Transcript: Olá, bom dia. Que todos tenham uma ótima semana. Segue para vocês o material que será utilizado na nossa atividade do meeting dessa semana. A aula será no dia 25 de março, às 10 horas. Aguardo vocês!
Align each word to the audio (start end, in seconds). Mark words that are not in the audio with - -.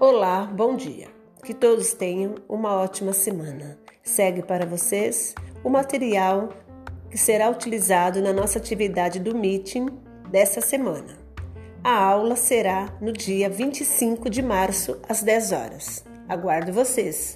Olá, 0.00 0.44
bom 0.44 0.76
dia. 0.76 1.08
Que 1.44 1.52
todos 1.52 1.92
tenham 1.92 2.36
uma 2.48 2.72
ótima 2.72 3.12
semana. 3.12 3.76
Segue 4.00 4.44
para 4.44 4.64
vocês 4.64 5.34
o 5.64 5.68
material 5.68 6.50
que 7.10 7.18
será 7.18 7.50
utilizado 7.50 8.22
na 8.22 8.32
nossa 8.32 8.60
atividade 8.60 9.18
do 9.18 9.36
meeting 9.36 9.88
dessa 10.30 10.60
semana. 10.60 11.18
A 11.82 12.00
aula 12.00 12.36
será 12.36 12.96
no 13.00 13.12
dia 13.12 13.50
25 13.50 14.30
de 14.30 14.40
março, 14.40 15.00
às 15.08 15.20
10 15.20 15.50
horas. 15.50 16.04
Aguardo 16.28 16.72
vocês! 16.72 17.34